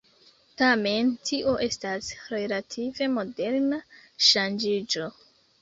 Tamen, 0.61 1.11
tio 1.29 1.53
estas 1.67 2.09
relative 2.37 3.11
moderna 3.19 3.81
ŝanĝiĝo. 4.31 5.13